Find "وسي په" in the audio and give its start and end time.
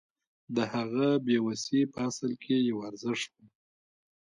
1.45-1.99